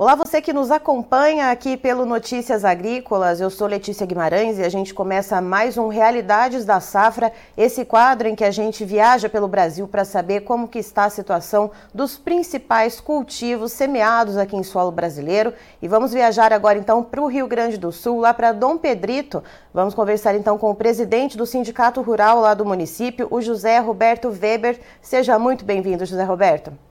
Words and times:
Olá, 0.00 0.14
você 0.14 0.40
que 0.40 0.52
nos 0.52 0.70
acompanha 0.70 1.50
aqui 1.50 1.76
pelo 1.76 2.06
Notícias 2.06 2.64
Agrícolas. 2.64 3.40
Eu 3.40 3.50
sou 3.50 3.66
Letícia 3.66 4.06
Guimarães 4.06 4.56
e 4.56 4.62
a 4.62 4.68
gente 4.68 4.94
começa 4.94 5.40
mais 5.40 5.76
um 5.76 5.88
Realidades 5.88 6.64
da 6.64 6.78
Safra, 6.78 7.32
esse 7.56 7.84
quadro 7.84 8.28
em 8.28 8.36
que 8.36 8.44
a 8.44 8.50
gente 8.52 8.84
viaja 8.84 9.28
pelo 9.28 9.48
Brasil 9.48 9.88
para 9.88 10.04
saber 10.04 10.42
como 10.42 10.68
que 10.68 10.78
está 10.78 11.06
a 11.06 11.10
situação 11.10 11.72
dos 11.92 12.16
principais 12.16 13.00
cultivos 13.00 13.72
semeados 13.72 14.36
aqui 14.36 14.54
em 14.54 14.62
solo 14.62 14.92
brasileiro. 14.92 15.52
E 15.82 15.88
vamos 15.88 16.12
viajar 16.12 16.52
agora 16.52 16.78
então 16.78 17.02
para 17.02 17.20
o 17.20 17.26
Rio 17.26 17.48
Grande 17.48 17.76
do 17.76 17.90
Sul, 17.90 18.20
lá 18.20 18.32
para 18.32 18.52
Dom 18.52 18.78
Pedrito. 18.78 19.42
Vamos 19.74 19.94
conversar 19.94 20.36
então 20.36 20.56
com 20.56 20.70
o 20.70 20.76
presidente 20.76 21.36
do 21.36 21.44
Sindicato 21.44 22.00
Rural 22.02 22.38
lá 22.38 22.54
do 22.54 22.64
município, 22.64 23.26
o 23.32 23.42
José 23.42 23.80
Roberto 23.80 24.28
Weber. 24.28 24.78
Seja 25.02 25.40
muito 25.40 25.64
bem-vindo, 25.64 26.06
José 26.06 26.22
Roberto. 26.22 26.87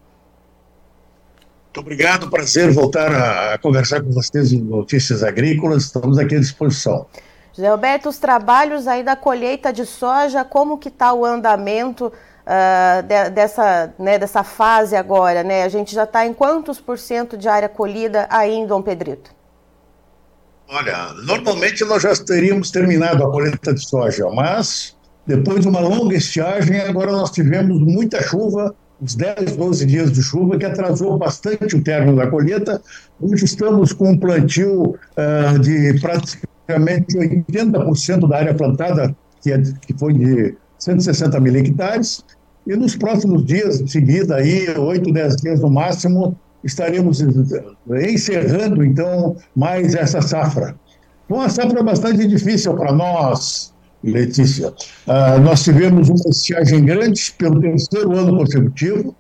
Muito 1.78 1.86
obrigado, 1.86 2.28
prazer 2.28 2.72
voltar 2.72 3.14
a 3.14 3.56
conversar 3.60 4.02
com 4.02 4.10
vocês 4.10 4.52
em 4.52 4.60
Notícias 4.60 5.22
Agrícolas, 5.22 5.84
estamos 5.84 6.18
aqui 6.18 6.36
à 6.36 6.40
disposição. 6.40 7.06
José 7.54 7.70
Roberto, 7.70 8.10
os 8.10 8.18
trabalhos 8.18 8.88
aí 8.88 9.04
da 9.04 9.16
colheita 9.16 9.72
de 9.72 9.86
soja, 9.86 10.44
como 10.44 10.80
que 10.80 10.88
está 10.88 11.14
o 11.14 11.24
andamento 11.24 12.08
uh, 12.08 13.04
de, 13.04 13.30
dessa, 13.30 13.94
né, 14.00 14.18
dessa 14.18 14.44
fase 14.44 14.96
agora? 14.96 15.44
Né? 15.44 15.62
A 15.62 15.70
gente 15.70 15.94
já 15.94 16.06
está 16.06 16.26
em 16.26 16.34
quantos 16.34 16.82
por 16.82 16.98
cento 16.98 17.38
de 17.38 17.48
área 17.48 17.70
colhida 17.70 18.26
aí 18.32 18.56
em 18.56 18.66
Dom 18.66 18.82
Pedrito? 18.82 19.30
Olha, 20.68 21.14
normalmente 21.26 21.86
nós 21.86 22.02
já 22.02 22.16
teríamos 22.16 22.72
terminado 22.72 23.24
a 23.24 23.30
colheita 23.32 23.72
de 23.72 23.88
soja, 23.88 24.28
mas 24.34 24.98
depois 25.28 25.62
de 25.62 25.68
uma 25.68 25.80
longa 25.80 26.16
estiagem, 26.16 26.82
agora 26.82 27.12
nós 27.12 27.30
tivemos 27.30 27.80
muita 27.80 28.24
chuva, 28.24 28.74
uns 29.02 29.16
10, 29.16 29.56
12 29.56 29.86
dias 29.86 30.12
de 30.12 30.22
chuva, 30.22 30.58
que 30.58 30.66
atrasou 30.66 31.18
bastante 31.18 31.76
o 31.76 31.84
término 31.84 32.18
da 32.18 32.28
colheita. 32.28 32.82
Hoje 33.20 33.46
estamos 33.46 33.94
com 33.94 34.12
um 34.12 34.18
plantio 34.18 34.96
uh, 34.96 35.60
de 35.60 36.00
praticamente 36.00 37.18
80% 37.18 38.28
da 38.28 38.38
área 38.38 38.54
plantada, 38.54 39.16
que, 39.42 39.52
é, 39.52 39.62
que 39.62 39.94
foi 39.98 40.14
de 40.14 40.56
160 40.80 41.40
mil 41.40 41.56
hectares, 41.56 42.24
e 42.66 42.76
nos 42.76 42.96
próximos 42.96 43.46
dias, 43.46 43.80
em 43.80 43.88
seguida, 43.88 44.36
aí, 44.36 44.68
8, 44.78 45.14
10 45.14 45.36
dias 45.38 45.62
no 45.62 45.70
máximo, 45.70 46.36
estaremos 46.64 47.22
encerrando, 47.22 48.84
então, 48.84 49.38
mais 49.56 49.96
essa 49.96 50.22
safra. 50.22 50.76
Uma 51.30 51.48
safra 51.48 51.82
bastante 51.82 52.28
difícil 52.28 52.74
para 52.76 52.92
nós, 52.92 53.74
Letícia. 54.08 54.70
Uh, 54.70 55.40
nós 55.44 55.64
tivemos 55.64 56.10
uma 56.10 56.30
estiagem 56.30 56.86
grande 56.86 57.34
pelo 57.38 57.60
terceiro 57.60 58.18
ano 58.18 58.38
consecutivo, 58.38 59.16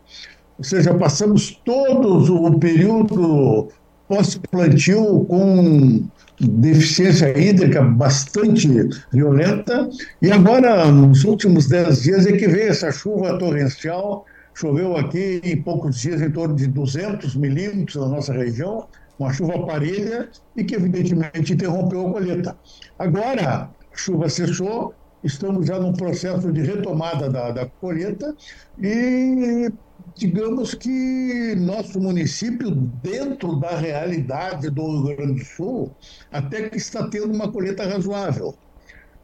ou 0.57 0.63
seja, 0.63 0.93
passamos 0.93 1.61
todo 1.63 2.45
o 2.45 2.59
período 2.59 3.69
pós-plantio 4.07 5.25
com 5.25 6.07
deficiência 6.39 7.37
hídrica 7.37 7.81
bastante 7.81 8.69
violenta, 9.11 9.89
e 10.21 10.31
agora, 10.31 10.89
nos 10.91 11.23
últimos 11.25 11.67
dez 11.67 12.03
dias, 12.03 12.25
é 12.25 12.31
que 12.31 12.47
veio 12.47 12.69
essa 12.69 12.91
chuva 12.91 13.37
torrencial, 13.37 14.25
choveu 14.53 14.95
aqui 14.95 15.41
em 15.43 15.61
poucos 15.61 15.99
dias 15.99 16.21
em 16.21 16.31
torno 16.31 16.55
de 16.55 16.67
200 16.67 17.35
milímetros 17.35 17.95
na 17.95 18.07
nossa 18.07 18.33
região, 18.33 18.87
uma 19.19 19.33
chuva 19.33 19.65
parelha 19.65 20.29
e 20.55 20.63
que 20.63 20.75
evidentemente 20.75 21.53
interrompeu 21.53 22.07
a 22.07 22.11
colheita. 22.11 22.57
Agora, 22.99 23.69
chuva 23.99 24.29
cessou, 24.29 24.93
estamos 25.23 25.67
já 25.67 25.79
num 25.79 25.93
processo 25.93 26.51
de 26.51 26.61
retomada 26.61 27.29
da, 27.29 27.51
da 27.51 27.65
colheita 27.65 28.35
e 28.79 29.71
digamos 30.15 30.73
que 30.73 31.55
nosso 31.55 31.99
município, 31.99 32.71
dentro 32.71 33.59
da 33.59 33.77
realidade 33.77 34.69
do 34.69 35.03
Rio 35.03 35.15
Grande 35.15 35.39
do 35.39 35.45
Sul, 35.45 35.95
até 36.31 36.69
que 36.69 36.77
está 36.77 37.07
tendo 37.07 37.33
uma 37.33 37.51
colheita 37.51 37.85
razoável. 37.87 38.55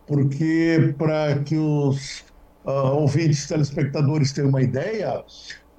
Porque, 0.05 0.93
para 0.97 1.39
que 1.43 1.55
os 1.55 2.23
uh, 2.65 2.95
ouvintes 2.95 3.47
telespectadores 3.47 4.33
tenham 4.33 4.49
uma 4.49 4.61
ideia, 4.61 5.23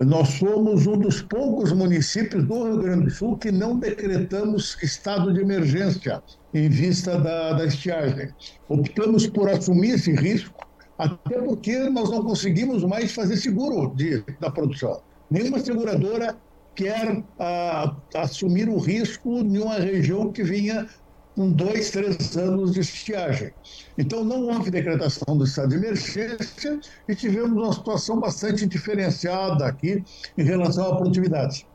nós 0.00 0.28
somos 0.28 0.86
um 0.86 0.98
dos 0.98 1.22
poucos 1.22 1.72
municípios 1.72 2.44
do 2.44 2.64
Rio 2.64 2.78
Grande 2.78 3.04
do 3.04 3.10
Sul 3.10 3.36
que 3.36 3.52
não 3.52 3.78
decretamos 3.78 4.76
estado 4.82 5.32
de 5.32 5.40
emergência 5.40 6.22
em 6.52 6.68
vista 6.68 7.18
da, 7.18 7.52
da 7.52 7.64
estiagem. 7.64 8.30
Optamos 8.68 9.26
por 9.28 9.48
assumir 9.48 9.90
esse 9.90 10.12
risco, 10.12 10.66
até 10.98 11.40
porque 11.40 11.78
nós 11.90 12.10
não 12.10 12.24
conseguimos 12.24 12.82
mais 12.82 13.12
fazer 13.12 13.36
seguro 13.36 13.94
de, 13.94 14.24
da 14.40 14.50
produção. 14.50 15.00
Nenhuma 15.30 15.60
seguradora 15.60 16.36
quer 16.74 17.22
ah, 17.38 17.94
assumir 18.16 18.68
o 18.68 18.78
risco 18.78 19.38
em 19.38 19.58
uma 19.58 19.74
região 19.74 20.32
que 20.32 20.42
vinha 20.42 20.88
com 21.34 21.50
dois, 21.50 21.90
três 21.90 22.36
anos 22.36 22.72
de 22.72 22.80
estiagem. 22.80 23.52
Então, 23.98 24.24
não 24.24 24.46
houve 24.46 24.70
decretação 24.70 25.36
do 25.36 25.44
estado 25.44 25.70
de 25.70 25.76
emergência 25.76 26.80
e 27.08 27.14
tivemos 27.14 27.52
uma 27.52 27.72
situação 27.72 28.20
bastante 28.20 28.66
diferenciada 28.66 29.66
aqui 29.66 30.02
em 30.38 30.44
relação 30.44 30.92
à 30.92 30.96
produtividade. 30.96 31.66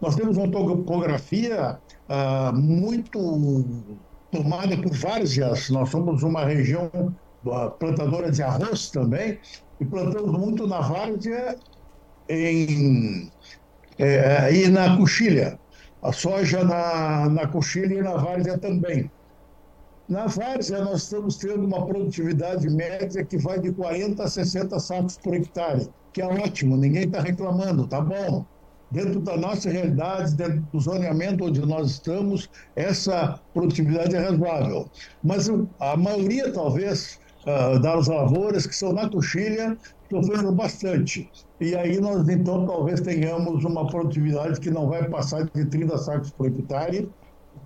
Nós 0.00 0.14
temos 0.14 0.36
uma 0.36 0.48
topografia 0.48 1.78
ah, 2.08 2.52
muito 2.54 3.64
tomada 4.30 4.80
por 4.80 4.94
várzeas. 4.94 5.68
Nós 5.70 5.90
somos 5.90 6.22
uma 6.22 6.44
região 6.44 6.90
ah, 7.52 7.70
plantadora 7.70 8.30
de 8.30 8.42
arroz 8.42 8.90
também 8.90 9.40
e 9.80 9.84
plantamos 9.84 10.30
muito 10.30 10.66
na 10.66 10.80
várzea 10.80 11.56
em, 12.28 13.30
e 14.52 14.68
na 14.68 14.96
coxilha 14.96 15.58
a 16.02 16.12
soja 16.12 16.64
na, 16.64 17.28
na 17.28 17.46
coxilha 17.46 17.94
e 17.94 18.02
na 18.02 18.14
várzea 18.14 18.58
também. 18.58 19.10
Na 20.08 20.26
várzea, 20.26 20.82
nós 20.82 21.02
estamos 21.02 21.36
tendo 21.36 21.66
uma 21.66 21.84
produtividade 21.84 22.68
média 22.70 23.24
que 23.24 23.36
vai 23.36 23.60
de 23.60 23.72
40 23.72 24.22
a 24.22 24.28
60 24.28 24.78
sacos 24.78 25.18
por 25.18 25.34
hectare, 25.34 25.88
que 26.12 26.22
é 26.22 26.26
ótimo, 26.26 26.76
ninguém 26.76 27.04
está 27.04 27.20
reclamando, 27.20 27.86
tá 27.86 28.00
bom. 28.00 28.46
Dentro 28.90 29.20
da 29.20 29.36
nossa 29.36 29.68
realidade, 29.68 30.34
dentro 30.34 30.60
do 30.72 30.80
zoneamento 30.80 31.44
onde 31.44 31.60
nós 31.60 31.90
estamos, 31.90 32.48
essa 32.74 33.38
produtividade 33.52 34.16
é 34.16 34.18
razoável. 34.18 34.88
Mas 35.22 35.50
a 35.78 35.94
maioria, 35.94 36.50
talvez, 36.50 37.20
uh, 37.42 37.78
das 37.78 38.08
lavouras 38.08 38.66
que 38.66 38.74
são 38.74 38.94
na 38.94 39.10
coxilha 39.10 39.76
sofrendo 40.10 40.52
bastante. 40.52 41.30
E 41.60 41.74
aí 41.74 42.00
nós, 42.00 42.28
então, 42.28 42.66
talvez 42.66 43.00
tenhamos 43.00 43.64
uma 43.64 43.86
produtividade 43.86 44.58
que 44.60 44.70
não 44.70 44.88
vai 44.88 45.08
passar 45.08 45.44
de 45.44 45.64
30 45.66 45.98
sacos 45.98 46.30
por 46.30 46.46
hectare, 46.46 47.10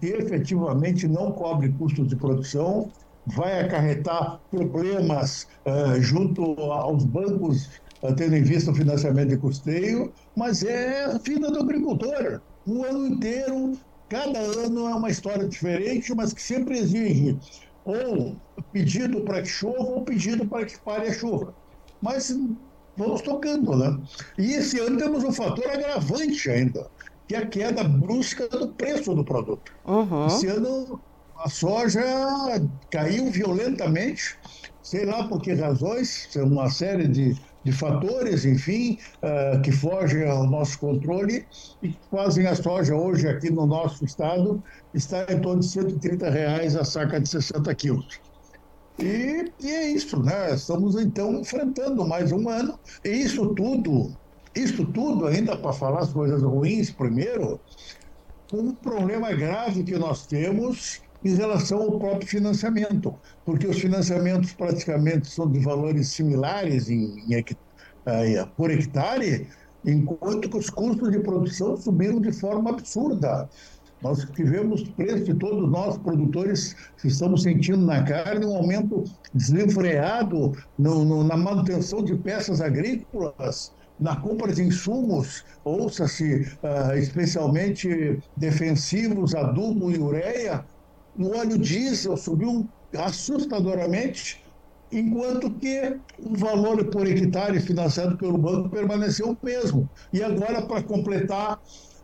que 0.01 0.07
efetivamente 0.07 1.07
não 1.07 1.33
cobre 1.33 1.71
custos 1.73 2.09
de 2.09 2.17
produção, 2.17 2.91
vai 3.27 3.61
acarretar 3.61 4.41
problemas 4.51 5.47
uh, 5.67 6.01
junto 6.01 6.43
aos 6.61 7.05
bancos, 7.05 7.81
uh, 8.03 8.15
tendo 8.15 8.35
em 8.35 8.43
vista 8.43 8.71
o 8.71 8.75
financiamento 8.75 9.29
de 9.29 9.37
custeio, 9.37 10.13
mas 10.37 10.65
é 10.65 11.05
a 11.05 11.19
vida 11.19 11.51
do 11.51 11.61
agricultor. 11.61 12.41
Um 12.67 12.85
ano 12.85 13.07
inteiro, 13.07 13.73
cada 14.09 14.39
ano 14.39 14.89
é 14.89 14.95
uma 14.95 15.11
história 15.11 15.47
diferente, 15.47 16.13
mas 16.15 16.33
que 16.33 16.43
sempre 16.43 16.79
exige 16.79 17.39
ou 17.85 18.37
pedido 18.73 19.23
para 19.23 19.43
que 19.43 19.49
chova 19.49 19.83
ou 19.83 20.03
pedido 20.03 20.47
para 20.47 20.65
que 20.65 20.79
pare 20.81 21.09
a 21.09 21.13
chuva 21.13 21.53
mas 22.03 22.37
vamos 22.97 23.23
tocando, 23.23 23.77
né? 23.77 23.99
E 24.37 24.55
esse 24.55 24.79
ano 24.81 24.99
temos 24.99 25.25
um 25.25 25.33
fator 25.33 25.67
agravante 25.69 26.51
ainda, 26.51 26.91
que 27.29 27.35
é 27.35 27.39
a 27.39 27.47
queda 27.47 27.85
brusca 27.85 28.49
do 28.49 28.69
preço 28.69 29.15
do 29.15 29.25
produto. 29.25 29.73
Uhum. 29.87 30.27
Esse 30.27 30.49
ano 30.49 31.01
a 31.39 31.49
soja 31.49 32.03
caiu 32.91 33.31
violentamente, 33.31 34.39
sei 34.83 35.05
lá 35.05 35.27
por 35.27 35.41
que 35.41 35.55
razões, 35.55 36.29
uma 36.37 36.69
série 36.69 37.09
de, 37.09 37.37
de 37.65 37.73
fatores, 37.73 38.45
enfim, 38.45 38.99
uh, 39.23 39.61
que 39.63 39.73
fogem 39.73 40.29
ao 40.29 40.45
nosso 40.45 40.79
controle 40.79 41.47
e 41.83 41.89
que 41.89 41.99
fazem 42.11 42.47
a 42.47 42.55
soja 42.55 42.95
hoje 42.95 43.29
aqui 43.29 43.51
no 43.51 43.67
nosso 43.67 44.05
estado 44.05 44.63
estar 44.95 45.31
em 45.33 45.41
torno 45.41 45.61
de 45.61 45.69
130 45.69 46.31
reais 46.31 46.77
a 46.77 46.85
saca 46.85 47.21
de 47.21 47.29
60 47.29 47.75
quilos. 47.75 48.21
E, 48.99 49.53
e, 49.61 49.71
é 49.71 49.91
isso, 49.91 50.23
né? 50.23 50.55
Estamos 50.55 50.97
então 50.97 51.41
enfrentando 51.41 52.07
mais 52.07 52.31
um 52.33 52.49
ano. 52.49 52.79
E 53.05 53.09
isso 53.11 53.55
tudo, 53.55 54.17
isso 54.55 54.87
tudo 54.93 55.27
ainda 55.27 55.57
para 55.57 55.73
falar 55.73 56.01
as 56.01 56.13
coisas 56.13 56.43
ruins 56.43 56.91
primeiro, 56.91 57.61
um 58.53 58.75
problema 58.75 59.33
grave 59.33 59.83
que 59.85 59.97
nós 59.97 60.27
temos 60.27 61.01
em 61.25 61.35
relação 61.35 61.81
ao 61.81 61.99
próprio 61.99 62.29
financiamento, 62.29 63.19
porque 63.45 63.67
os 63.67 63.79
financiamentos 63.79 64.53
praticamente 64.53 65.29
são 65.29 65.51
de 65.51 65.61
valores 65.61 66.09
similares 66.09 66.89
em, 66.89 67.33
em, 67.33 67.45
eh, 68.07 68.47
por 68.57 68.71
hectare, 68.71 69.49
enquanto 69.85 70.51
que 70.51 70.57
os 70.57 70.69
custos 70.69 71.11
de 71.11 71.21
produção 71.21 71.77
subiram 71.77 72.21
de 72.21 72.33
forma 72.33 72.71
absurda. 72.71 73.49
Nós 74.03 74.25
tivemos 74.35 74.83
preço 74.91 75.25
de 75.25 75.35
todos 75.35 75.71
nós, 75.71 75.97
produtores, 75.99 76.75
que 77.01 77.07
estamos 77.07 77.43
sentindo 77.43 77.85
na 77.87 78.03
carne 78.03 78.45
um 78.45 78.57
aumento 78.57 79.05
desenfreado 79.33 80.53
no, 80.77 81.05
no, 81.05 81.23
na 81.23 81.37
manutenção 81.37 82.03
de 82.03 82.17
peças 82.17 82.61
agrícolas, 82.61 83.73
na 84.01 84.17
compra 84.17 84.53
de 84.53 84.63
insumos, 84.63 85.45
ouça-se 85.65 86.41
uh, 86.63 86.99
especialmente 86.99 88.19
defensivos, 88.37 89.35
adubo 89.35 89.93
e 89.93 89.99
ureia, 89.99 90.65
o 91.17 91.37
óleo 91.37 91.57
diesel 91.57 92.17
subiu 92.17 92.69
assustadoramente, 92.99 94.43
enquanto 94.91 95.51
que 95.53 95.97
o 96.19 96.37
valor 96.37 96.85
por 96.87 97.07
hectare 97.07 97.61
financiado 97.61 98.17
pelo 98.19 98.37
banco 98.37 98.69
permaneceu 98.69 99.31
o 99.31 99.39
mesmo. 99.47 99.89
E 100.13 100.23
agora, 100.23 100.63
para 100.63 100.83
completar 100.83 101.61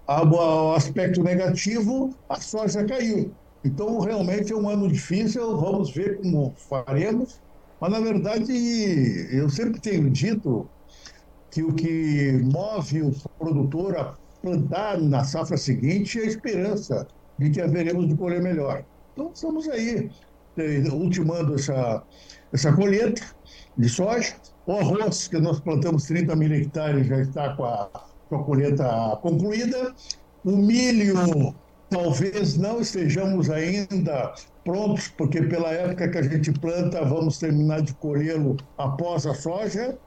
o 0.09 0.75
aspecto 0.75 1.23
negativo, 1.23 2.15
a 2.29 2.41
soja 2.41 2.85
caiu. 2.85 3.31
Então, 3.63 3.99
realmente 4.01 4.53
é 4.53 4.57
um 4.57 4.69
ano 4.69 4.89
difícil, 4.89 5.57
vamos 5.59 5.91
ver 5.91 6.19
como 6.23 6.55
faremos. 6.57 7.41
Mas, 7.81 7.91
na 7.91 8.01
verdade, 8.01 8.53
eu 9.31 9.51
sempre 9.51 9.81
tenho 9.81 10.09
dito 10.11 10.69
que 11.51 11.63
o 11.63 11.75
que 11.75 12.33
move 12.45 13.03
o 13.03 13.13
produtor 13.39 13.97
a 13.99 14.17
plantar 14.43 14.99
na 14.99 15.25
safra 15.25 15.57
seguinte 15.57 16.19
é 16.19 16.23
a 16.23 16.27
esperança 16.27 17.07
de 17.39 17.51
que 17.51 17.61
haveremos 17.61 18.09
de 18.09 18.17
colher 18.17 18.43
melhor. 18.43 18.85
Então, 19.13 19.31
estamos 19.35 19.69
aí, 19.69 20.11
eh, 20.57 20.83
ultimando 20.91 21.55
essa, 21.55 22.03
essa 22.53 22.73
colheita 22.73 23.23
de 23.77 23.89
soja. 23.89 24.35
O 24.67 24.73
arroz, 24.73 25.29
que 25.29 25.39
nós 25.39 25.61
plantamos 25.61 26.05
30 26.05 26.35
mil 26.37 26.53
hectares, 26.53 27.07
já 27.07 27.21
está 27.21 27.55
com 27.57 27.65
a, 27.65 28.08
com 28.29 28.37
a 28.37 28.45
colheita 28.45 29.19
concluída. 29.23 29.95
O 30.45 30.57
milho, 30.57 31.55
talvez 31.91 32.57
não 32.57 32.81
estejamos 32.81 33.51
ainda 33.51 34.35
prontos, 34.65 35.09
porque 35.09 35.43
pela 35.43 35.73
época 35.73 36.09
que 36.09 36.19
a 36.19 36.23
gente 36.23 36.53
planta, 36.53 37.05
vamos 37.05 37.39
terminar 37.39 37.83
de 37.83 37.95
colhê-lo 37.95 38.57
após 38.77 39.27
a 39.27 39.35
soja. 39.35 39.99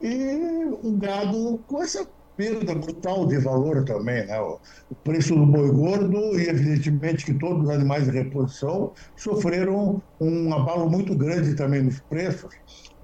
E 0.00 0.78
o 0.82 0.92
gado 0.96 1.58
com 1.66 1.82
essa 1.82 2.08
perda 2.36 2.72
brutal 2.72 3.26
de 3.26 3.36
valor 3.38 3.84
também, 3.84 4.24
né? 4.24 4.40
O 4.40 4.60
preço 5.02 5.34
do 5.34 5.44
boi 5.44 5.72
gordo 5.72 6.38
e 6.38 6.48
evidentemente 6.48 7.24
que 7.24 7.34
todos 7.34 7.64
os 7.64 7.70
animais 7.70 8.04
de 8.04 8.12
reposição 8.12 8.92
sofreram 9.16 10.00
um 10.20 10.54
abalo 10.54 10.88
muito 10.88 11.16
grande 11.16 11.56
também 11.56 11.82
nos 11.82 11.98
preços. 12.00 12.54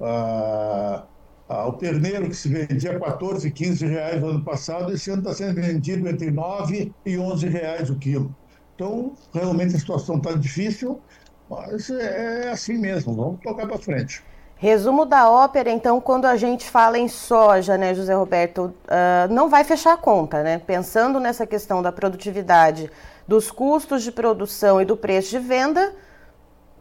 Ah, 0.00 1.04
ah, 1.48 1.66
o 1.66 1.72
terneiro 1.72 2.28
que 2.28 2.34
se 2.34 2.48
vendia 2.48 2.98
14, 2.98 3.50
15 3.50 3.86
reais 3.86 4.20
no 4.20 4.28
ano 4.28 4.44
passado, 4.44 4.92
esse 4.92 5.10
ano 5.10 5.22
está 5.22 5.34
sendo 5.34 5.54
vendido 5.54 6.08
entre 6.08 6.30
9 6.30 6.92
e 7.04 7.18
11 7.18 7.48
reais 7.48 7.90
o 7.90 7.96
quilo. 7.96 8.34
Então, 8.74 9.12
realmente 9.32 9.76
a 9.76 9.78
situação 9.78 10.16
está 10.16 10.32
difícil, 10.32 11.00
mas 11.48 11.90
é 11.90 12.50
assim 12.50 12.78
mesmo, 12.78 13.14
vamos 13.14 13.40
tocar 13.40 13.66
para 13.66 13.78
frente. 13.78 14.22
Resumo 14.56 15.04
da 15.04 15.30
ópera, 15.30 15.70
então, 15.70 16.00
quando 16.00 16.24
a 16.24 16.36
gente 16.36 16.68
fala 16.68 16.98
em 16.98 17.08
soja, 17.08 17.76
né, 17.76 17.94
José 17.94 18.14
Roberto, 18.14 18.72
uh, 18.84 19.32
não 19.32 19.48
vai 19.48 19.62
fechar 19.64 19.92
a 19.92 19.96
conta, 19.96 20.42
né? 20.42 20.58
Pensando 20.58 21.20
nessa 21.20 21.46
questão 21.46 21.82
da 21.82 21.92
produtividade, 21.92 22.90
dos 23.28 23.50
custos 23.50 24.02
de 24.02 24.10
produção 24.10 24.80
e 24.80 24.84
do 24.84 24.96
preço 24.96 25.30
de 25.30 25.38
venda, 25.38 25.94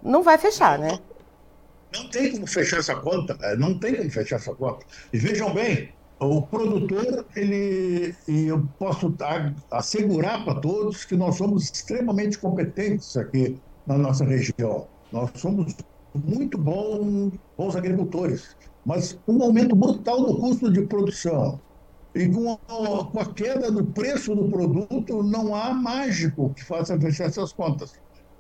não 0.02 0.24
vai 0.24 0.38
fechar, 0.38 0.80
né? 0.80 1.00
Não 1.94 2.10
tem 2.10 2.32
como 2.32 2.48
fechar 2.48 2.80
essa 2.80 2.96
conta, 2.96 3.38
não 3.58 3.80
tem 3.80 3.96
como 3.96 4.10
fechar 4.10 4.38
essa 4.38 4.56
conta. 4.56 4.86
E 5.12 5.18
vejam 5.18 5.54
bem, 5.54 5.94
o 6.20 6.48
produtor, 6.48 7.26
ele, 7.36 8.16
e 8.28 8.46
eu 8.48 8.68
posso 8.80 9.16
assegurar 9.72 10.44
para 10.44 10.60
todos 10.60 11.06
que 11.06 11.16
nós 11.16 11.36
somos 11.38 11.66
extremamente 11.66 12.38
competentes 12.40 13.16
aqui 13.16 13.62
na 13.86 13.98
nossa 13.98 14.26
região. 14.26 14.90
Nós 15.12 15.30
somos 15.36 15.76
muito 16.16 16.58
bom, 16.58 17.32
bons 17.58 17.76
agricultores, 17.76 18.56
mas 18.86 19.20
um 19.28 19.42
aumento 19.44 19.76
brutal 19.76 20.22
no 20.22 20.40
custo 20.40 20.72
de 20.72 20.86
produção 20.88 21.62
e 22.16 22.30
com 22.30 22.54
a, 22.54 23.12
com 23.12 23.20
a 23.20 23.34
queda 23.34 23.72
do 23.72 23.86
preço 23.86 24.36
do 24.36 24.50
produto, 24.50 25.24
não 25.24 25.56
há 25.56 25.74
mágico 25.74 26.54
que 26.54 26.64
faça 26.64 27.00
fechar 27.00 27.26
essas 27.26 27.52
contas. 27.54 27.92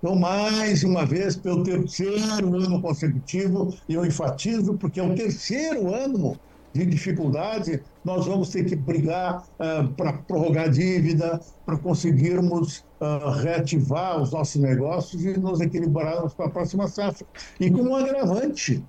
Então, 0.04 0.18
mais 0.18 0.84
uma 0.84 1.06
vez, 1.06 1.38
pelo 1.38 1.64
terceiro 1.64 2.58
ano 2.58 2.82
consecutivo, 2.82 3.74
e 3.88 3.94
eu 3.94 4.06
enfatizo, 4.06 4.74
porque 4.74 5.00
é 5.00 5.04
o 5.04 5.16
terceiro 5.16 5.96
ano 5.96 6.38
de 6.74 6.86
dificuldade, 6.86 7.82
nós 8.04 8.26
vamos 8.26 8.50
ter 8.50 8.66
que 8.66 8.76
brigar 8.76 9.38
uh, 9.38 9.64
eh, 9.64 9.90
para 9.96 10.12
prorrogar 10.12 10.70
dívida, 10.70 11.40
para 11.66 11.78
conseguirmos 11.78 12.84
uh, 13.00 13.30
reativar 13.30 14.22
os 14.22 14.34
nossos 14.34 14.62
negócios 14.62 15.24
e 15.24 15.40
nos 15.40 15.62
equilibrarmos 15.62 16.34
para 16.34 16.48
a 16.48 16.50
próxima 16.50 16.86
safra. 16.90 17.26
E 17.58 17.72
com 17.72 17.84
um 17.84 17.96
agravante, 17.96 18.84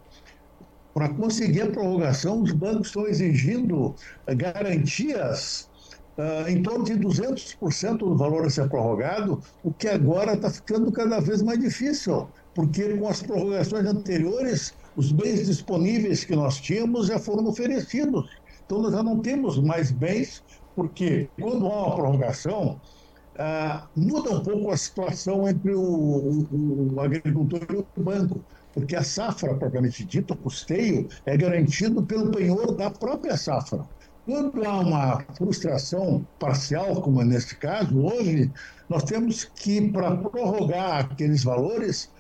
para 0.93 1.11
conseguir 1.11 1.62
a 1.62 1.70
prorrogação, 1.70 2.43
os 2.43 2.50
bancos 2.50 2.88
estão 2.88 3.06
exigindo 3.06 3.76
uh, 3.87 3.94
garantias 4.37 5.70
Uh, 6.16 6.49
em 6.49 6.62
torno 6.62 6.84
de 6.84 6.94
200% 6.94 7.99
do 7.99 8.16
valor 8.16 8.46
a 8.46 8.50
ser 8.50 8.69
prorrogado, 8.69 9.43
o 9.64 9.72
que 9.72 9.88
agora 9.88 10.34
está 10.34 10.49
ficando 10.49 10.93
cada 10.93 11.19
vez 11.19 11.43
mais 11.43 11.58
difícil, 11.58 12.28
porque 12.55 12.96
com 12.96 13.08
as 13.08 13.20
prorrogações 13.20 13.84
anteriores, 13.84 14.75
os 14.96 15.11
bens 15.11 15.46
disponíveis 15.46 16.22
que 16.25 16.37
nós 16.37 16.61
tínhamos 16.61 17.08
já 17.08 17.19
foram 17.19 17.44
oferecidos. 17.46 18.31
Então, 18.64 18.81
nós 18.81 18.93
já 18.93 19.02
não 19.02 19.19
temos 19.19 19.58
mais 19.58 19.90
bens, 19.90 20.43
porque 20.76 21.28
quando 21.40 21.66
há 21.66 21.87
uma 21.87 21.96
prorrogação, 21.96 22.81
ah, 23.38 23.88
muda 23.96 24.31
um 24.31 24.43
pouco 24.43 24.70
a 24.70 24.76
situação 24.76 25.49
entre 25.49 25.75
o, 25.75 25.81
o, 25.81 26.94
o, 26.94 27.00
agricultor 27.00 27.66
e 27.70 27.76
o 27.76 28.02
banco, 28.02 28.44
porque 28.72 28.94
a 28.94 29.02
safra, 29.02 29.55
propriamente 29.56 30.05
dita, 30.05 30.34
o 30.34 30.37
custeio, 30.37 31.08
é 31.26 31.37
garantido 31.37 32.02
pelo 32.05 32.31
penhor 32.31 32.75
da 32.76 32.90
própria 32.90 33.37
safra. 33.37 33.84
Quando 34.25 34.65
há 34.65 34.81
uma 34.81 35.21
frustração 35.37 36.26
parcial, 36.38 37.03
como 37.03 37.21
é 37.21 37.25
neste 37.25 37.56
caso, 37.59 37.99
hoje, 37.99 38.50
nós 38.88 39.05
temos 39.05 39.44
que, 39.44 39.91
para 39.93 40.17
prorrogar 40.17 41.05
aqueles 41.05 41.44
valores, 41.44 42.11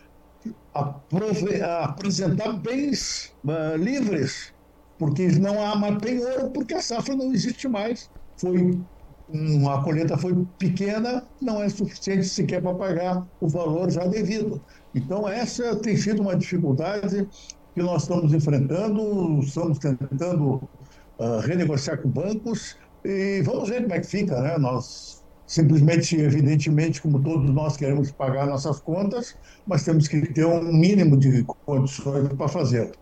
apresentar 0.72 2.52
bens 2.54 3.34
uh, 3.44 3.76
livres 3.76 4.54
porque 4.98 5.26
não 5.38 5.62
há 5.62 5.76
mais 5.76 5.98
penhor, 5.98 6.50
porque 6.50 6.74
a 6.74 6.82
safra 6.82 7.16
não 7.16 7.32
existe 7.32 7.68
mais. 7.68 8.10
Foi 8.38 8.80
a 9.70 9.82
colheita 9.82 10.18
foi 10.18 10.34
pequena, 10.58 11.26
não 11.40 11.62
é 11.62 11.68
suficiente 11.68 12.26
sequer 12.26 12.62
para 12.62 12.74
pagar 12.74 13.26
o 13.40 13.48
valor 13.48 13.90
já 13.90 14.06
devido. 14.06 14.62
Então, 14.94 15.26
essa 15.28 15.76
tem 15.76 15.96
sido 15.96 16.20
uma 16.20 16.36
dificuldade 16.36 17.26
que 17.74 17.82
nós 17.82 18.02
estamos 18.02 18.32
enfrentando, 18.34 19.40
estamos 19.40 19.78
tentando 19.78 20.68
uh, 21.18 21.38
renegociar 21.40 21.98
com 21.98 22.08
bancos 22.08 22.76
e 23.04 23.42
vamos 23.42 23.68
ver 23.68 23.82
como 23.82 23.94
é 23.94 24.00
que 24.00 24.06
fica, 24.06 24.40
né? 24.40 24.56
Nós 24.58 25.22
simplesmente, 25.46 26.16
evidentemente, 26.16 27.02
como 27.02 27.22
todos 27.22 27.50
nós 27.50 27.76
queremos 27.76 28.10
pagar 28.10 28.46
nossas 28.46 28.80
contas, 28.80 29.36
mas 29.66 29.84
temos 29.84 30.08
que 30.08 30.20
ter 30.32 30.46
um 30.46 30.72
mínimo 30.72 31.16
de 31.16 31.44
condições 31.66 32.28
para 32.28 32.48
fazê-lo. 32.48 32.92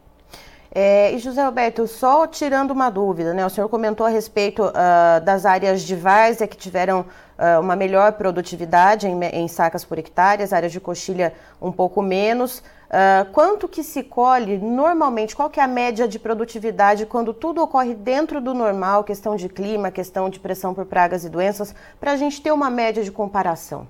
É, 0.75 1.13
e 1.13 1.19
José 1.19 1.43
Alberto, 1.43 1.87
só 1.87 2.27
tirando 2.27 2.71
uma 2.71 2.89
dúvida, 2.89 3.35
né? 3.35 3.45
O 3.45 3.51
senhor 3.51 3.69
comentou 3.69 4.07
a 4.07 4.09
respeito 4.09 4.65
uh, 4.65 5.23
das 5.23 5.45
áreas 5.45 5.83
de 5.83 5.95
várzea 5.95 6.49
que 6.49 6.57
tiveram 6.57 7.01
uh, 7.01 7.61
uma 7.61 7.77
melhor 7.77 8.13
produtividade 8.13 9.07
em, 9.07 9.23
em, 9.23 9.47
sacas 9.49 9.85
por 9.85 9.99
hectare, 9.99 10.43
as 10.43 10.51
áreas 10.51 10.73
de 10.73 10.81
coxilha 10.81 11.35
um 11.61 11.71
pouco 11.71 12.01
menos. 12.01 12.63
Uh, 12.93 13.25
quanto 13.33 13.67
que 13.67 13.83
se 13.83 14.03
colhe 14.03 14.59
normalmente? 14.59 15.35
Qual 15.35 15.49
que 15.49 15.59
é 15.59 15.63
a 15.63 15.67
média 15.67 16.07
de 16.07 16.19
produtividade 16.19 17.07
quando 17.07 17.33
tudo 17.33 17.63
ocorre 17.63 17.95
dentro 17.95 18.39
do 18.39 18.53
normal, 18.53 19.03
questão 19.03 19.35
de 19.35 19.49
clima, 19.49 19.91
questão 19.91 20.29
de 20.29 20.39
pressão 20.39 20.75
por 20.75 20.85
pragas 20.85 21.25
e 21.25 21.31
doenças, 21.31 21.75
para 21.99 22.13
a 22.13 22.17
gente 22.17 22.43
ter 22.43 22.53
uma 22.53 22.69
média 22.69 23.03
de 23.03 23.11
comparação? 23.11 23.89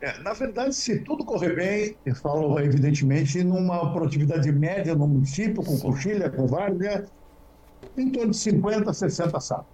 É, 0.00 0.16
na 0.20 0.32
verdade, 0.34 0.72
se 0.72 1.00
tudo 1.00 1.24
correr 1.24 1.56
bem, 1.56 1.96
eu 2.06 2.14
falo 2.14 2.60
evidentemente 2.60 3.42
numa 3.42 3.92
produtividade 3.92 4.52
média 4.52 4.94
no 4.94 5.08
município, 5.08 5.60
com 5.64 5.76
coxilha, 5.76 6.30
com 6.30 6.46
várzea, 6.46 7.06
em 7.96 8.08
torno 8.08 8.30
de 8.30 8.36
50, 8.36 8.92
60 8.92 9.40
sacos. 9.40 9.66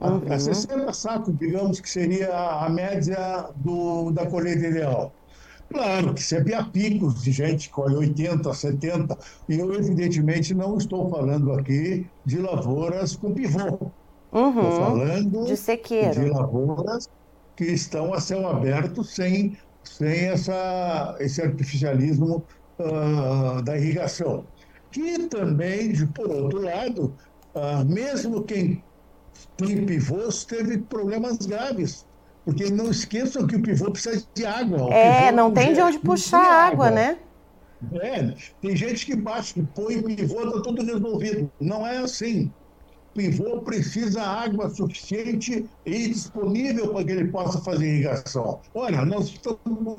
Uhum. 0.00 0.38
60 0.38 0.92
sacos, 0.92 1.36
digamos 1.38 1.78
que 1.78 1.88
seria 1.88 2.36
a 2.36 2.68
média 2.68 3.50
do, 3.54 4.10
da 4.10 4.26
colheita 4.26 4.66
ideal. 4.66 5.12
Claro 5.70 6.14
que 6.14 6.22
sempre 6.22 6.54
há 6.54 6.64
picos 6.64 7.22
de 7.22 7.30
gente 7.30 7.68
que 7.68 7.74
colhe 7.74 7.94
80, 7.94 8.52
70, 8.52 9.18
e 9.48 9.58
eu, 9.58 9.72
evidentemente, 9.74 10.54
não 10.54 10.78
estou 10.78 11.10
falando 11.10 11.52
aqui 11.52 12.06
de 12.24 12.38
lavouras 12.38 13.16
com 13.16 13.34
pivô. 13.34 13.90
Uhum. 14.32 14.48
Estou 14.48 14.72
falando 14.72 15.44
de, 15.44 15.56
sequeiro. 15.56 16.20
de 16.20 16.30
lavouras 16.30 17.10
que 17.54 17.64
estão 17.64 18.14
a 18.14 18.20
céu 18.20 18.48
aberto 18.48 19.04
sem, 19.04 19.58
sem 19.82 20.28
essa, 20.28 21.16
esse 21.20 21.42
artificialismo 21.42 22.42
uh, 22.78 23.60
da 23.62 23.76
irrigação. 23.76 24.46
Que 24.90 25.28
também, 25.28 25.92
de, 25.92 26.06
por 26.06 26.30
outro 26.30 26.62
lado, 26.62 27.14
uh, 27.54 27.84
mesmo 27.84 28.42
quem 28.42 28.82
tem 29.56 29.84
pivôs 29.84 30.44
teve 30.44 30.78
problemas 30.78 31.38
graves. 31.38 32.06
Porque 32.48 32.70
não 32.70 32.90
esqueçam 32.90 33.46
que 33.46 33.56
o 33.56 33.60
pivô 33.60 33.90
precisa 33.90 34.26
de 34.34 34.46
água. 34.46 34.90
É, 34.90 35.30
não 35.30 35.52
tem 35.52 35.74
de 35.74 35.82
onde 35.82 35.98
puxar 35.98 36.40
água, 36.40 36.86
água, 36.86 36.90
né? 36.90 37.18
É, 37.92 38.34
tem 38.62 38.74
gente 38.74 39.04
que 39.04 39.14
bate, 39.14 39.62
põe 39.74 39.98
o 39.98 40.02
pivô, 40.04 40.40
está 40.46 40.62
tudo 40.62 40.82
resolvido. 40.82 41.52
Não 41.60 41.86
é 41.86 41.98
assim. 41.98 42.50
pivô 43.14 43.60
precisa 43.60 44.22
água 44.22 44.70
suficiente 44.70 45.68
e 45.84 46.08
disponível 46.08 46.90
para 46.94 47.04
que 47.04 47.12
ele 47.12 47.28
possa 47.30 47.60
fazer 47.60 47.86
irrigação. 47.86 48.62
Olha, 48.72 49.04
nós 49.04 49.26
estamos 49.26 49.98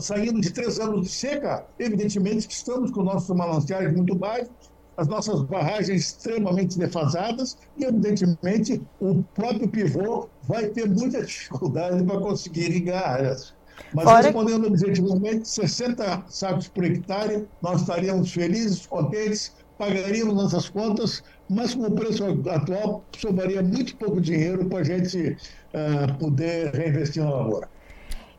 saindo 0.00 0.40
de 0.40 0.50
três 0.52 0.80
anos 0.80 1.02
de 1.02 1.08
seca, 1.08 1.68
evidentemente 1.78 2.48
que 2.48 2.54
estamos 2.54 2.90
com 2.90 3.04
nossos 3.04 3.34
mananciais 3.36 3.94
muito 3.94 4.12
baixos, 4.16 4.50
as 4.96 5.06
nossas 5.06 5.42
barragens 5.42 6.02
extremamente 6.02 6.78
defasadas 6.78 7.56
e, 7.76 7.84
evidentemente, 7.84 8.80
o 9.00 9.22
próprio 9.34 9.68
pivô 9.68 10.28
vai 10.42 10.66
ter 10.68 10.88
muita 10.88 11.22
dificuldade 11.22 12.02
para 12.02 12.18
conseguir 12.18 12.70
irrigar 12.70 13.10
áreas. 13.10 13.54
Mas 13.92 14.04
Fora... 14.04 14.22
respondendo 14.22 14.66
objetivamente, 14.66 15.48
60 15.48 16.24
sacos 16.28 16.68
por 16.68 16.84
hectare, 16.84 17.46
nós 17.60 17.82
estaríamos 17.82 18.32
felizes, 18.32 18.86
contentes, 18.86 19.52
pagaríamos 19.78 20.34
nossas 20.34 20.68
contas, 20.68 21.22
mas 21.48 21.74
com 21.74 21.82
o 21.82 21.90
preço 21.90 22.24
atual, 22.48 23.04
sobraria 23.16 23.62
muito 23.62 23.96
pouco 23.96 24.20
dinheiro 24.20 24.64
para 24.66 24.78
a 24.78 24.84
gente 24.84 25.36
uh, 25.74 26.18
poder 26.18 26.74
reinvestir 26.74 27.22
na 27.22 27.30
lavoura. 27.30 27.68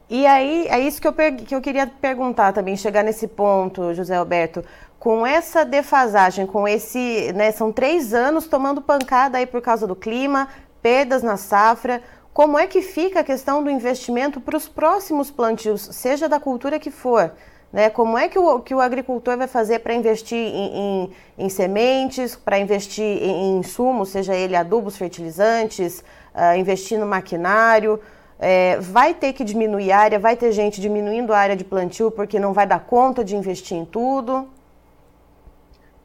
E 0.10 0.26
aí, 0.26 0.68
é 0.70 0.80
isso 0.80 1.02
que 1.02 1.08
eu, 1.08 1.14
que 1.14 1.54
eu 1.54 1.60
queria 1.60 1.86
perguntar 1.86 2.54
também, 2.54 2.78
chegar 2.78 3.04
nesse 3.04 3.28
ponto, 3.28 3.94
José 3.94 4.16
Alberto. 4.16 4.64
Com 5.00 5.26
essa 5.26 5.64
defasagem, 5.64 6.46
com 6.46 6.68
esse. 6.68 7.32
Né, 7.34 7.52
são 7.52 7.72
três 7.72 8.14
anos 8.14 8.48
tomando 8.48 8.82
pancada 8.82 9.38
aí 9.38 9.46
por 9.46 9.62
causa 9.62 9.86
do 9.86 9.96
clima, 9.96 10.48
perdas 10.82 11.22
na 11.22 11.38
safra. 11.38 12.02
Como 12.34 12.58
é 12.58 12.68
que 12.68 12.82
fica 12.82 13.22
a 13.22 13.24
questão 13.24 13.64
do 13.64 13.70
investimento 13.70 14.40
para 14.40 14.56
os 14.56 14.68
próximos 14.68 15.32
plantios, 15.32 15.82
seja 15.92 16.30
da 16.30 16.40
cultura 16.40 16.80
que 16.80 16.92
for? 16.92 17.32
Né? 17.72 17.90
Como 17.90 18.18
é 18.18 18.30
que 18.30 18.40
o, 18.40 18.60
que 18.60 18.74
o 18.74 18.80
agricultor 18.80 19.38
vai 19.38 19.48
fazer 19.48 19.80
para 19.80 19.94
investir 19.94 20.38
em, 20.38 20.78
em, 20.78 21.12
em 21.38 21.50
sementes, 21.50 22.36
para 22.36 22.60
investir 22.60 23.04
em, 23.04 23.30
em, 23.30 23.58
insumos, 23.58 24.10
seja 24.10 24.36
ele 24.36 24.56
adubos, 24.56 24.98
fertilizantes, 24.98 26.04
uh, 26.34 26.58
investir 26.58 27.00
no 27.00 27.06
maquinário? 27.06 28.00
É, 28.40 28.78
vai 28.80 29.16
ter 29.16 29.34
que 29.34 29.44
diminuir 29.44 29.92
a 29.92 30.00
área, 30.00 30.20
vai 30.20 30.36
ter 30.36 30.52
gente 30.52 30.80
diminuindo 30.80 31.34
a 31.34 31.40
área 31.40 31.56
de 31.56 31.64
plantio 31.64 32.12
porque 32.12 32.40
não 32.40 32.54
vai 32.54 32.68
dar 32.68 32.82
conta 32.82 33.24
de 33.24 33.36
investir 33.36 33.76
em 33.76 33.84
tudo? 33.84 34.48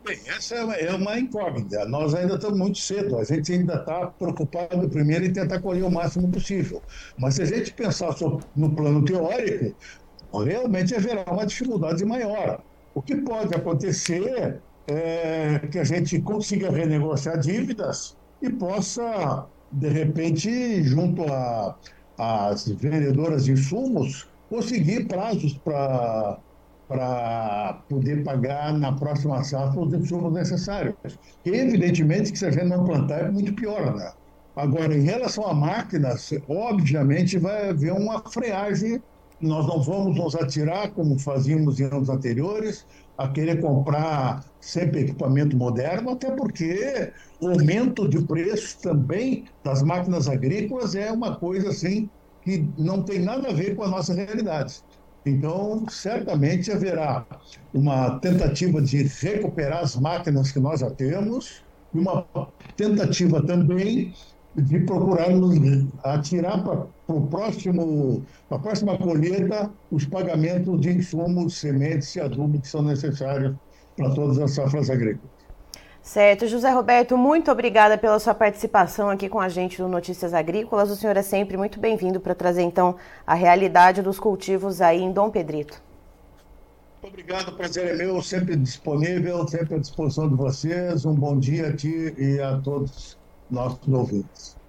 Bem, 0.04 0.18
essa 0.26 0.56
é 0.56 0.94
uma 0.94 1.16
incógnita. 1.16 1.84
Nós 1.84 2.12
ainda 2.12 2.34
estamos 2.34 2.58
muito 2.58 2.78
cedo. 2.78 3.18
A 3.18 3.24
gente 3.24 3.52
ainda 3.52 3.74
está 3.76 4.08
preocupado 4.08 4.88
primeiro 4.88 5.24
em 5.24 5.32
tentar 5.32 5.60
colher 5.60 5.84
o 5.84 5.90
máximo 5.90 6.28
possível. 6.28 6.82
Mas 7.16 7.34
se 7.34 7.42
a 7.42 7.44
gente 7.44 7.72
pensar 7.72 8.12
no 8.56 8.74
plano 8.74 9.04
teórico, 9.04 9.76
realmente 10.44 10.94
haverá 10.94 11.24
uma 11.30 11.46
dificuldade 11.46 12.04
maior. 12.04 12.60
O 12.94 13.00
que 13.00 13.16
pode 13.16 13.54
acontecer 13.54 14.60
é 14.88 15.60
que 15.70 15.78
a 15.78 15.84
gente 15.84 16.20
consiga 16.20 16.68
renegociar 16.68 17.38
dívidas 17.38 18.16
e 18.40 18.50
possa, 18.50 19.46
de 19.70 19.88
repente, 19.88 20.82
junto 20.82 21.22
às 22.18 22.66
vendedoras 22.68 23.44
de 23.44 23.52
insumos, 23.52 24.28
conseguir 24.48 25.06
prazos 25.06 25.56
para 25.58 26.40
para 26.92 27.82
poder 27.88 28.22
pagar 28.22 28.72
na 28.78 28.92
próxima 28.92 29.42
safra 29.42 29.80
os 29.80 29.94
insumos 29.94 30.32
necessários. 30.32 30.94
Evidentemente, 31.44 32.32
que 32.32 32.38
se 32.38 32.46
a 32.46 32.50
gente 32.50 32.66
não 32.66 32.84
plantar 32.84 33.24
é 33.24 33.30
muito 33.30 33.54
pior, 33.54 33.94
né? 33.96 34.12
Agora, 34.54 34.94
em 34.94 35.02
relação 35.02 35.46
a 35.46 35.54
máquinas, 35.54 36.30
obviamente 36.46 37.38
vai 37.38 37.70
haver 37.70 37.92
uma 37.92 38.22
freagem. 38.30 39.02
Nós 39.40 39.66
não 39.66 39.82
vamos 39.82 40.16
nos 40.16 40.36
atirar, 40.36 40.92
como 40.92 41.18
fazíamos 41.18 41.80
em 41.80 41.84
anos 41.84 42.08
anteriores, 42.10 42.86
a 43.16 43.28
querer 43.28 43.60
comprar 43.60 44.44
sempre 44.60 45.00
equipamento 45.00 45.56
moderno, 45.56 46.10
até 46.10 46.30
porque 46.30 47.12
o 47.40 47.48
aumento 47.48 48.08
de 48.08 48.20
preço 48.22 48.78
também 48.80 49.46
das 49.64 49.82
máquinas 49.82 50.28
agrícolas 50.28 50.94
é 50.94 51.10
uma 51.10 51.36
coisa 51.36 51.70
assim 51.70 52.08
que 52.42 52.68
não 52.76 53.02
tem 53.02 53.20
nada 53.20 53.48
a 53.48 53.52
ver 53.52 53.74
com 53.74 53.84
a 53.84 53.88
nossa 53.88 54.14
realidade. 54.14 54.82
Então, 55.24 55.86
certamente 55.88 56.70
haverá 56.72 57.26
uma 57.72 58.18
tentativa 58.18 58.82
de 58.82 59.04
recuperar 59.04 59.82
as 59.82 59.96
máquinas 59.96 60.50
que 60.50 60.58
nós 60.58 60.80
já 60.80 60.90
temos 60.90 61.64
e 61.94 61.98
uma 61.98 62.28
tentativa 62.76 63.44
também 63.46 64.12
de 64.54 64.80
procurarmos 64.80 65.56
atirar 66.04 66.62
para 66.64 66.88
o 67.06 67.28
próximo, 67.28 68.26
a 68.50 68.58
próxima 68.58 68.98
colheita 68.98 69.72
os 69.90 70.04
pagamentos 70.06 70.80
de 70.80 70.90
insumos, 70.90 71.58
sementes 71.58 72.14
e 72.16 72.20
adubo 72.20 72.60
que 72.60 72.68
são 72.68 72.82
necessários 72.82 73.56
para 73.96 74.14
todas 74.14 74.38
as 74.38 74.52
safras 74.52 74.90
agrícolas. 74.90 75.41
Certo. 76.02 76.48
José 76.48 76.68
Roberto, 76.70 77.16
muito 77.16 77.50
obrigada 77.50 77.96
pela 77.96 78.18
sua 78.18 78.34
participação 78.34 79.08
aqui 79.08 79.28
com 79.28 79.38
a 79.38 79.48
gente 79.48 79.80
no 79.80 79.88
Notícias 79.88 80.34
Agrícolas. 80.34 80.90
O 80.90 80.96
senhor 80.96 81.16
é 81.16 81.22
sempre 81.22 81.56
muito 81.56 81.78
bem-vindo 81.78 82.18
para 82.18 82.34
trazer, 82.34 82.62
então, 82.62 82.96
a 83.24 83.34
realidade 83.34 84.02
dos 84.02 84.18
cultivos 84.18 84.80
aí 84.80 85.00
em 85.00 85.12
Dom 85.12 85.30
Pedrito. 85.30 85.80
Obrigado, 87.00 87.48
o 87.48 87.52
prazer 87.56 87.86
é 87.88 87.94
meu, 87.94 88.20
sempre 88.20 88.56
disponível, 88.56 89.46
sempre 89.46 89.76
à 89.76 89.78
disposição 89.78 90.28
de 90.28 90.34
vocês. 90.34 91.04
Um 91.04 91.14
bom 91.14 91.38
dia 91.38 91.68
a 91.68 91.76
ti 91.76 92.14
e 92.18 92.40
a 92.40 92.58
todos 92.58 93.16
nossos 93.50 93.86
ouvintes. 93.88 94.61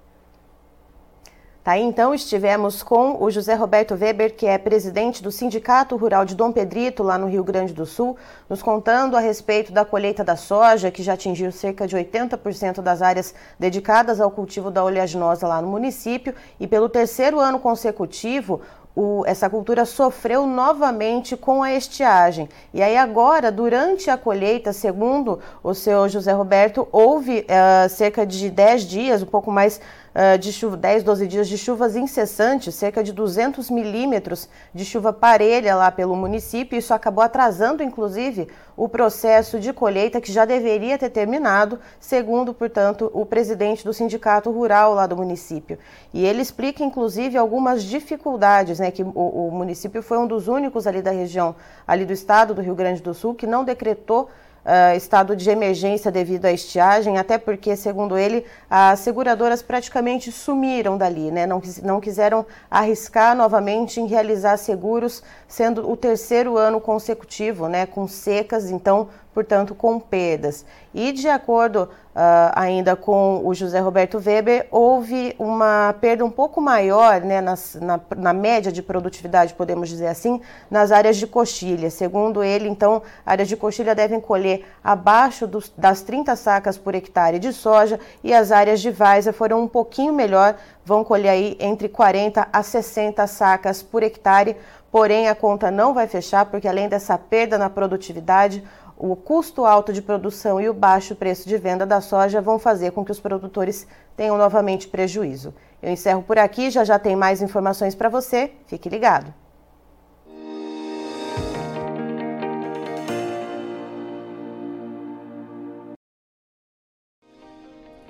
Tá 1.63 1.77
então, 1.77 2.13
estivemos 2.13 2.84
com 2.84 3.24
o 3.24 3.32
José 3.32 3.53
Roberto 3.53 3.96
Weber, 3.96 4.36
que 4.36 4.46
é 4.46 4.58
presidente 4.58 5.24
do 5.24 5.32
Sindicato 5.32 5.96
Rural 5.96 6.25
de 6.25 6.36
Dom 6.36 6.51
Pedrito, 6.51 7.01
lá 7.03 7.17
no 7.17 7.27
Rio 7.27 7.41
Grande 7.41 7.72
do 7.72 7.86
Sul, 7.86 8.17
nos 8.50 8.62
contando 8.62 9.15
a 9.15 9.22
respeito 9.22 9.72
da 9.72 9.86
colheita 9.86 10.25
da 10.25 10.36
soja, 10.36 10.91
que 10.91 11.01
já 11.01 11.13
atingiu 11.13 11.53
cerca 11.53 11.88
de 11.88 11.96
80% 11.96 12.82
das 12.82 13.01
áreas 13.01 13.34
dedicadas 13.58 14.20
ao 14.20 14.29
cultivo 14.29 14.70
da 14.70 14.84
oleaginosa 14.84 15.48
lá 15.48 15.62
no 15.62 15.70
município. 15.70 16.36
E 16.60 16.67
pelo 16.67 16.89
terceiro 16.89 17.39
ano 17.39 17.58
consecutivo, 17.58 18.60
o, 18.93 19.24
essa 19.25 19.50
cultura 19.50 19.86
sofreu 19.86 20.46
novamente 20.46 21.36
com 21.36 21.63
a 21.63 21.74
estiagem. 21.74 22.48
E 22.74 22.82
aí 22.82 22.98
agora, 22.98 23.51
durante 23.51 24.10
a 24.10 24.17
colheita, 24.17 24.72
segundo 24.74 25.39
o 25.63 25.74
seu 25.74 26.08
José 26.10 26.32
Roberto, 26.32 26.88
houve 26.91 27.39
uh, 27.48 27.89
cerca 27.89 28.25
de 28.25 28.50
10 28.50 28.84
dias, 28.84 29.24
um 29.24 29.27
pouco 29.27 29.50
mais 29.50 29.79
uh, 30.13 30.38
de 30.38 30.51
chuva, 30.51 30.77
10, 30.77 31.03
12 31.03 31.27
dias 31.27 31.48
de 31.48 31.58
chuvas 31.58 31.96
incessantes, 31.96 32.75
cerca 32.75 33.03
de 33.03 33.12
200 33.12 33.70
milímetros 33.70 34.48
de 34.74 34.86
chuva 34.86 35.12
parelha 35.12 35.75
lá 35.75 35.91
pelo 35.91 36.15
município. 36.15 36.77
Isso 36.77 36.93
acabou 36.93 37.24
atrasando, 37.24 37.84
inclusive, 37.84 38.48
o 38.75 38.89
processo 38.89 39.60
de 39.60 39.72
colheita 39.72 40.20
que 40.20 40.32
já 40.32 40.46
deveria 40.46 40.98
ter 40.98 41.10
terminado, 41.10 41.79
segundo, 42.00 42.53
portanto, 42.53 43.10
o 43.13 43.25
presidente 43.25 43.84
do 43.84 43.93
Sindicato 43.93 44.51
Rural 44.51 44.93
lá 44.93 45.05
do 45.05 45.15
município. 45.15 45.77
E 46.13 46.25
ele 46.25 46.41
explica, 46.41 46.84
inclusive, 46.84 47.38
algumas 47.38 47.84
dificuldades, 47.84 48.79
né, 48.79 48.91
que 48.91 49.03
o, 49.03 49.10
o 49.10 49.51
município 49.51 50.01
foi 50.01 50.17
um 50.17 50.27
dos 50.27 50.48
únicos 50.48 50.88
ali 50.88 51.01
da 51.01 51.12
região, 51.12 51.55
ali 51.88 52.05
do 52.05 52.13
estado 52.13 52.53
do 52.53 52.62
Rio 52.62 52.75
Grande 52.75 53.01
do 53.01 53.13
Sul, 53.13 53.36
que 53.36 53.46
não 53.46 53.63
decretou 53.63 54.29
uh, 54.65 54.96
estado 54.96 55.36
de 55.36 55.50
emergência 55.50 56.12
devido 56.12 56.46
à 56.46 56.51
estiagem, 56.51 57.17
até 57.17 57.38
porque, 57.38 57.75
segundo 57.75 58.17
ele, 58.17 58.46
as 58.70 59.00
seguradoras 59.00 59.62
praticamente 59.62 60.32
sumiram 60.32 60.98
dali, 60.98 61.32
né? 61.32 61.46
não, 61.46 61.62
não 61.84 62.00
quiseram 62.00 62.46
arriscar 62.70 63.36
novamente 63.36 64.00
em 64.00 64.08
realizar 64.08 64.58
seguros, 64.58 65.24
sendo 65.48 65.89
o 65.89 65.96
terceiro 65.96 66.58
ano 66.58 66.82
consecutivo, 66.82 67.67
né, 67.67 67.86
com 67.86 68.08
secas, 68.08 68.70
então 68.70 69.10
portanto, 69.33 69.73
com 69.73 69.99
perdas. 69.99 70.65
E, 70.93 71.11
de 71.11 71.27
acordo 71.27 71.89
uh, 72.13 72.51
ainda 72.53 72.95
com 72.95 73.41
o 73.43 73.53
José 73.53 73.79
Roberto 73.79 74.21
Weber, 74.23 74.67
houve 74.71 75.35
uma 75.39 75.95
perda 75.99 76.23
um 76.23 76.29
pouco 76.29 76.61
maior, 76.61 77.21
né, 77.21 77.41
nas, 77.41 77.75
na, 77.75 77.99
na, 78.15 78.33
média 78.33 78.71
de 78.71 78.81
produtividade, 78.81 79.53
podemos 79.53 79.89
dizer 79.89 80.07
assim, 80.07 80.41
nas 80.69 80.91
áreas 80.91 81.17
de 81.17 81.27
coxilha. 81.27 81.89
Segundo 81.89 82.43
ele, 82.43 82.67
então, 82.67 83.01
áreas 83.25 83.47
de 83.47 83.57
coxilha 83.57 83.95
devem 83.95 84.19
colher 84.19 84.65
abaixo 84.83 85.47
dos, 85.47 85.71
das 85.77 86.01
30 86.01 86.35
sacas 86.35 86.77
por 86.77 86.93
hectare 86.93 87.39
de 87.39 87.51
soja 87.51 87.99
e 88.23 88.33
as 88.33 88.51
áreas 88.51 88.81
de 88.81 88.91
várzea 88.91 89.33
foram 89.33 89.61
um 89.61 89.67
pouquinho 89.67 90.13
melhor, 90.13 90.55
vão 90.85 91.03
colher 91.03 91.29
aí 91.29 91.57
entre 91.59 91.89
40 91.89 92.47
a 92.51 92.63
60 92.63 93.25
sacas 93.27 93.81
por 93.81 94.03
hectare, 94.03 94.57
porém 94.91 95.27
a 95.27 95.35
conta 95.35 95.71
não 95.71 95.93
vai 95.93 96.07
fechar 96.07 96.45
porque 96.45 96.67
além 96.67 96.87
dessa 96.87 97.17
perda 97.17 97.57
na 97.57 97.69
produtividade, 97.69 98.63
o 99.12 99.17
custo 99.17 99.65
alto 99.65 99.91
de 99.91 100.01
produção 100.01 100.62
e 100.62 100.69
o 100.69 100.74
baixo 100.74 101.13
preço 101.13 101.50
de 101.50 101.57
venda 101.57 101.86
da 101.86 102.00
soja 102.00 102.39
vão 102.39 102.57
fazer 102.57 102.91
com 102.91 103.03
que 103.03 103.12
os 103.12 103.19
produtores 103.19 103.86
tenham 104.15 104.38
novamente 104.38 104.88
prejuízo. 104.88 105.53
Eu 105.81 105.91
encerro 105.91 106.24
por 106.24 106.39
aqui, 106.39 106.72
já 106.72 106.86
já 106.86 106.98
tem 106.98 107.13
mais 107.13 107.41
informações 107.41 107.95
para 107.95 108.07
você. 108.07 108.53
Fique 108.65 108.88
ligado. 108.88 109.33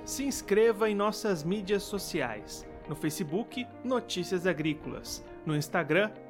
Se 0.05 0.23
inscreva 0.23 0.91
em 0.91 0.93
nossas 0.93 1.43
mídias 1.43 1.81
sociais. 1.81 2.67
No 2.87 2.95
Facebook, 2.95 3.65
Notícias 3.83 4.45
Agrícolas. 4.45 5.23
No 5.43 5.55
Instagram, 5.55 6.11